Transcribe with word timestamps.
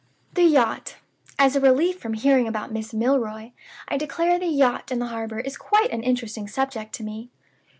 "The 0.33 0.41
yacht. 0.45 0.95
As 1.37 1.55
a 1.55 1.61
relief 1.61 1.99
from 1.99 2.15
hearing 2.15 2.47
about 2.47 2.71
Miss 2.71 2.91
Milroy, 2.91 3.51
I 3.87 3.99
declare 3.99 4.39
the 4.39 4.47
yacht 4.47 4.91
in 4.91 4.97
the 4.97 5.05
harbor 5.05 5.39
is 5.39 5.57
quite 5.57 5.91
an 5.91 6.01
interesting 6.01 6.47
subject 6.47 6.91
to 6.93 7.03
me! 7.03 7.29